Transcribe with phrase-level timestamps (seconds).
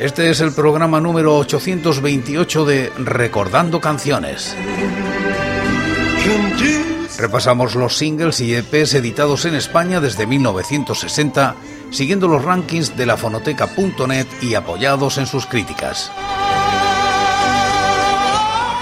[0.00, 4.56] Este es el programa número 828 de Recordando Canciones.
[7.18, 11.54] Repasamos los singles y EPs editados en España desde 1960,
[11.90, 16.10] siguiendo los rankings de la fonoteca.net y apoyados en sus críticas.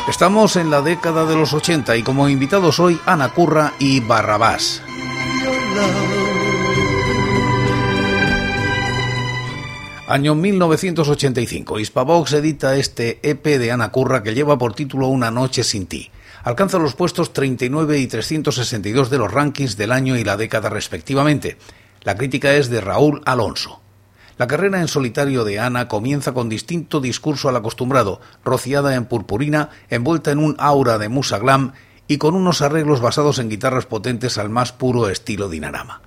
[0.09, 4.83] Estamos en la década de los 80 y como invitados hoy Ana Curra y Barrabás.
[10.11, 11.79] Año 1985.
[11.79, 16.11] Hispavox edita este EP de Ana Curra que lleva por título Una noche sin ti.
[16.45, 21.59] Alcanza los puestos 39 y 362 de los rankings del año y la década respectivamente.
[22.05, 23.83] La crítica es de Raúl Alonso.
[24.39, 29.69] La carrera en solitario de Ana comienza con distinto discurso al acostumbrado, rociada en purpurina,
[29.91, 31.75] envuelta en un aura de musa glam
[32.07, 36.01] y con unos arreglos basados en guitarras potentes al más puro estilo dinarama.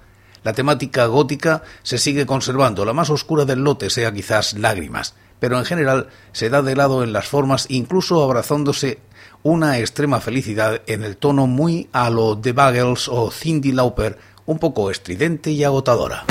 [0.44, 5.58] La temática gótica se sigue conservando, la más oscura del lote sea quizás lágrimas, pero
[5.58, 9.00] en general se da de lado en las formas, incluso abrazándose
[9.44, 14.60] una extrema felicidad en el tono muy a lo de Buggles o Cindy Lauper, un
[14.60, 16.26] poco estridente y agotadora.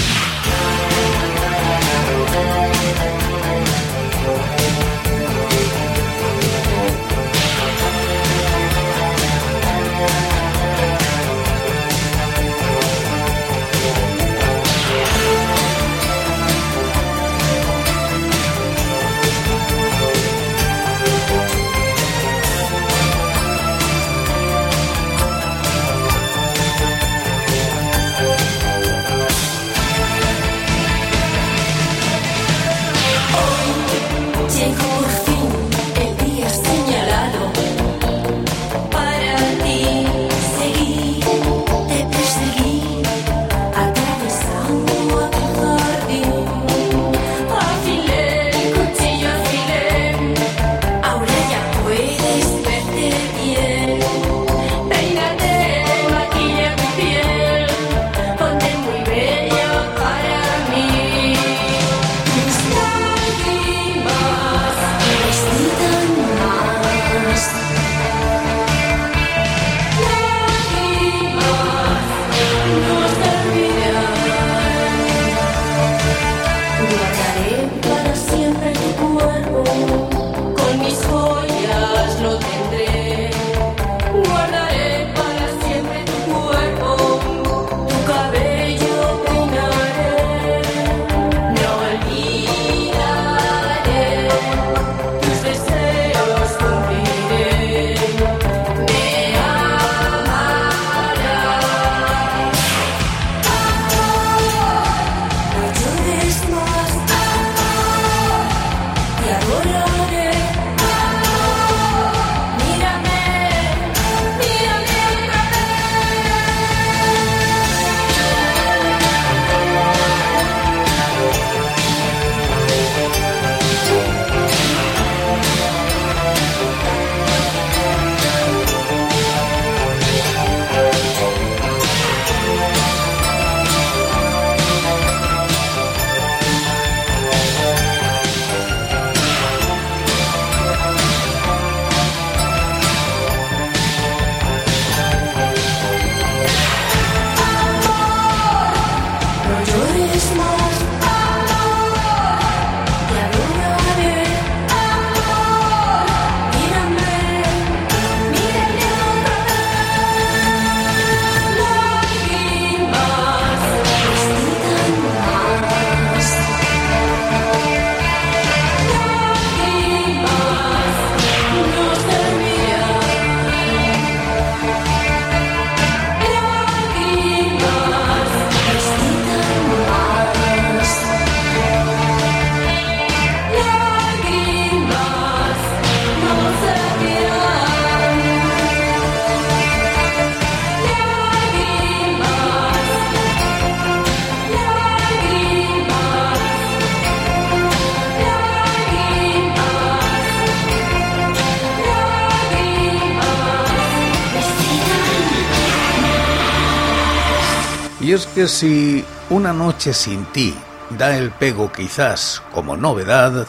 [208.48, 210.54] Si una noche sin ti
[210.90, 213.46] da el pego quizás como novedad,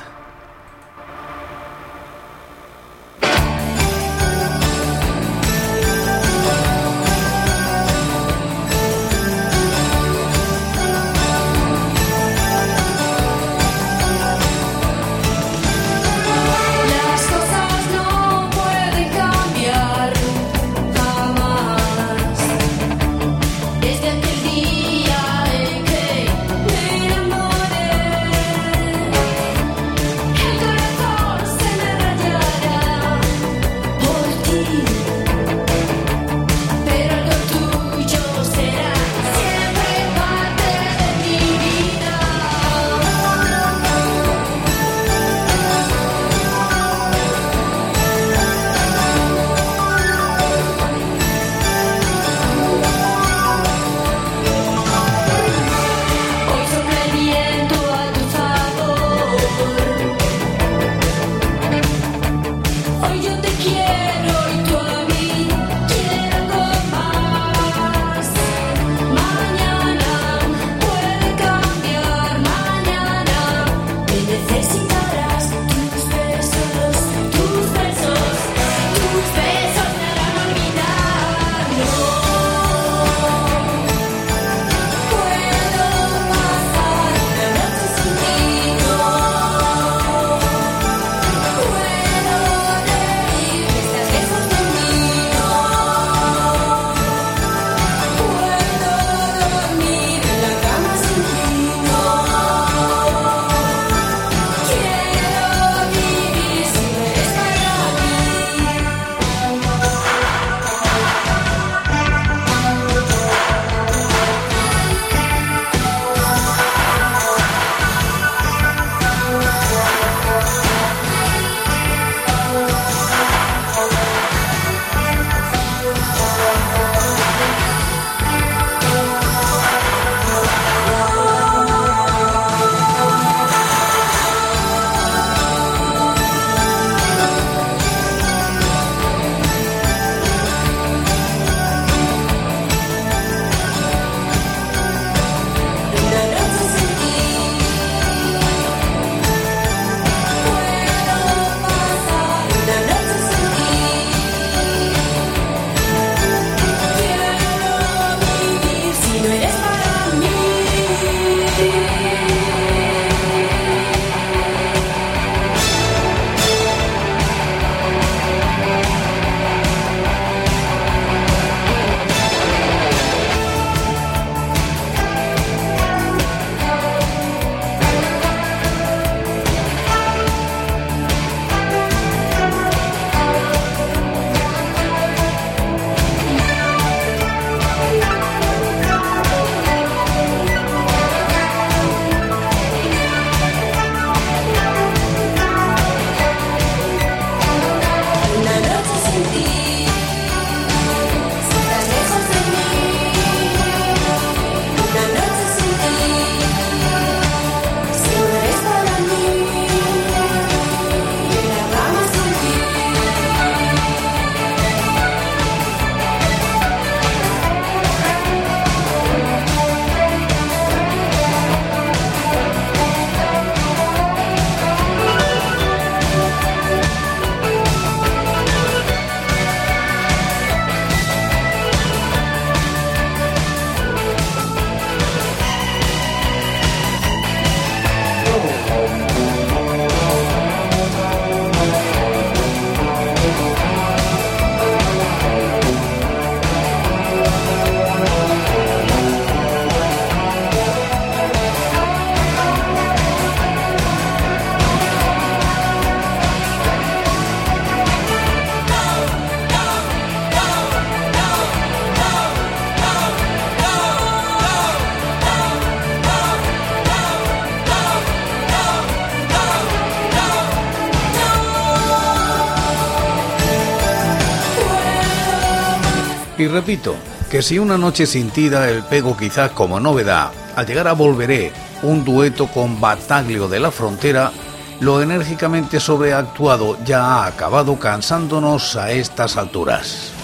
[276.51, 276.95] repito,
[277.29, 280.93] que si una noche sin ti da el pego quizás como novedad, al llegar a
[280.93, 284.31] Volveré, un dueto con Bataglio de la Frontera,
[284.79, 290.20] lo enérgicamente sobreactuado ya ha acabado cansándonos a estas alturas.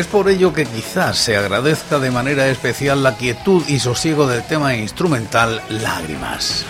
[0.00, 4.42] Es por ello que quizás se agradezca de manera especial la quietud y sosiego del
[4.42, 6.64] tema instrumental Lágrimas.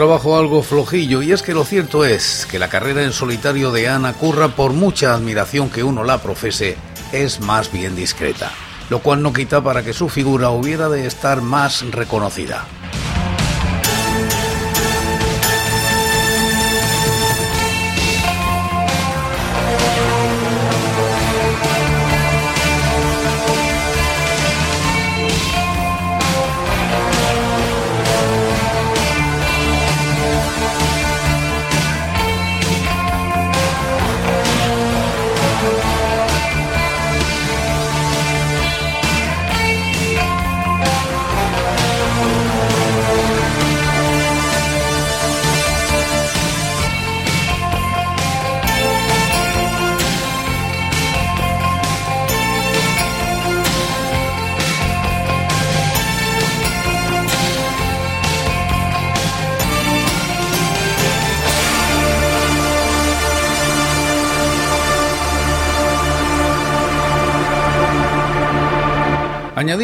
[0.00, 3.86] Trabajo algo flojillo y es que lo cierto es que la carrera en solitario de
[3.86, 6.78] Ana Curra, por mucha admiración que uno la profese,
[7.12, 8.50] es más bien discreta,
[8.88, 12.64] lo cual no quita para que su figura hubiera de estar más reconocida.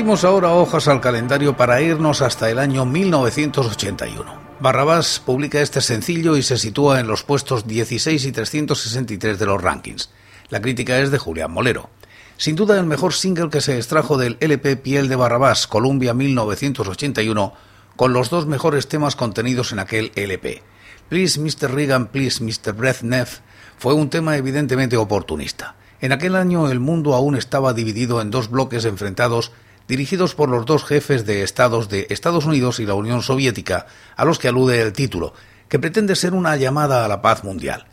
[0.06, 4.40] Añadimos ahora hojas al calendario para irnos hasta el año 1981.
[4.60, 9.60] Barrabás publica este sencillo y se sitúa en los puestos 16 y 363 de los
[9.60, 10.10] rankings.
[10.48, 11.90] La crítica es de Julián Molero.
[12.36, 17.52] Sin duda el mejor single que se extrajo del LP Piel de Barrabás, Columbia 1981,
[17.96, 20.62] con los dos mejores temas contenidos en aquel LP.
[21.08, 21.74] Please Mr.
[21.74, 22.74] Reagan, Please Mr.
[22.74, 23.40] Brezhnev
[23.76, 25.74] fue un tema evidentemente oportunista.
[26.00, 29.50] En aquel año el mundo aún estaba dividido en dos bloques enfrentados
[29.88, 34.24] dirigidos por los dos jefes de estados de Estados Unidos y la Unión Soviética, a
[34.24, 35.34] los que alude el título,
[35.68, 37.86] que pretende ser una llamada a la paz mundial.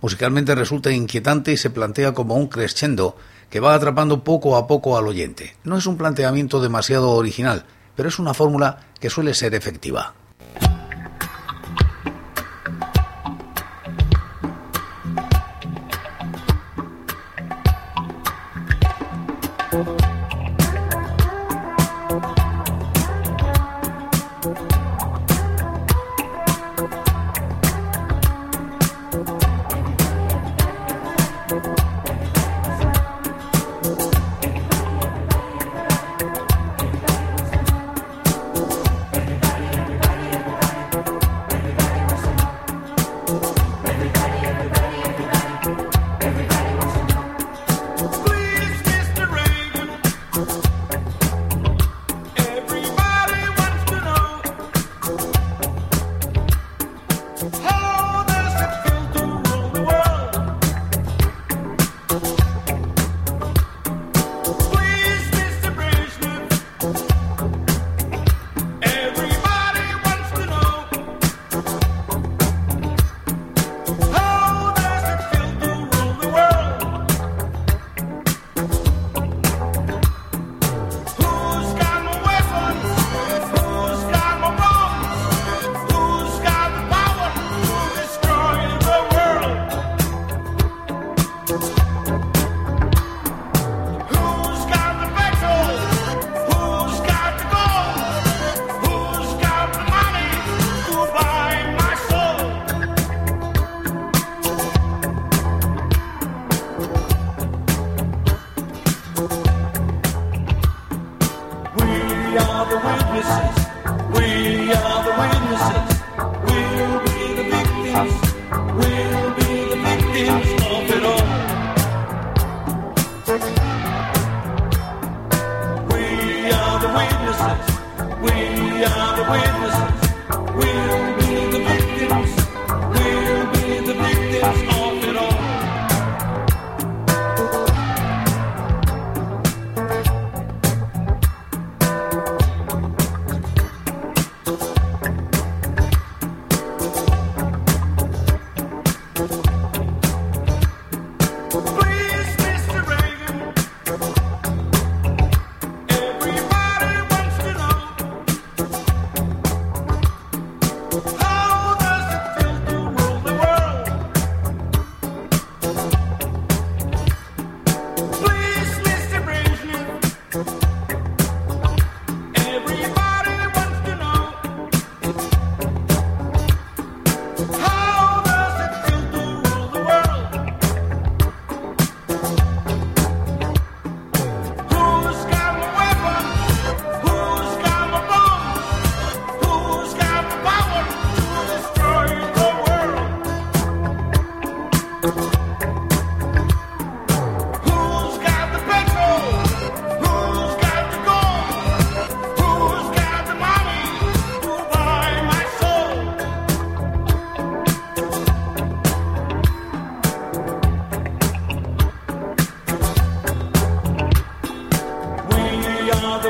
[0.00, 3.16] Musicalmente resulta inquietante y se plantea como un crescendo
[3.50, 5.56] que va atrapando poco a poco al oyente.
[5.62, 10.14] No es un planteamiento demasiado original, pero es una fórmula que suele ser efectiva.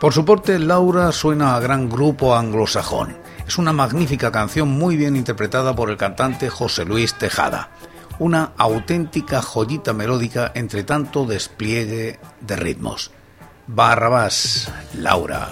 [0.00, 3.18] Por su porte, Laura suena a gran grupo anglosajón.
[3.46, 7.68] Es una magnífica canción muy bien interpretada por el cantante José Luis Tejada.
[8.18, 13.10] Una auténtica joyita melódica entre tanto despliegue de ritmos.
[13.66, 15.50] Barrabás, Laura.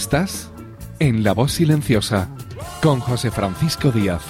[0.00, 0.50] Estás
[0.98, 2.30] en La Voz Silenciosa
[2.80, 4.22] con José Francisco Díaz.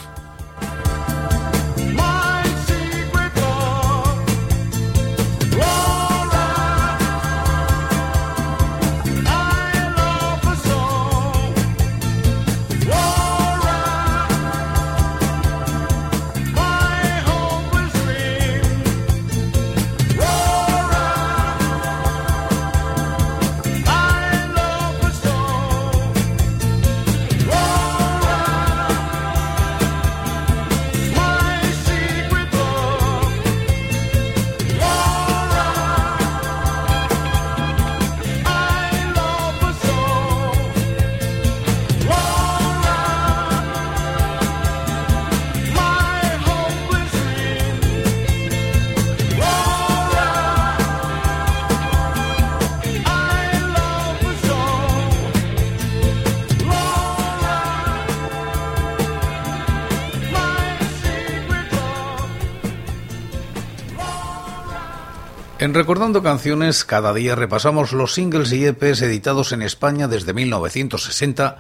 [65.61, 71.59] En Recordando Canciones, cada día repasamos los singles y EPs editados en España desde 1960,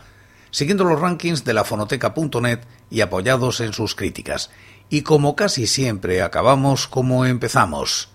[0.51, 4.51] siguiendo los rankings de la fonoteca.net y apoyados en sus críticas.
[4.89, 8.09] Y como casi siempre, acabamos como empezamos.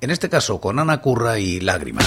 [0.00, 2.06] En este caso con Ana Curra y Lágrimas.